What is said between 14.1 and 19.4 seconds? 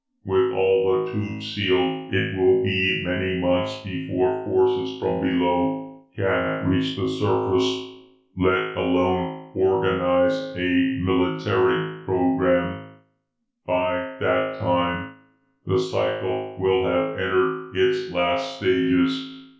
that time the cycle will have entered its last stages.